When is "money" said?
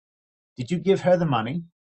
1.27-1.65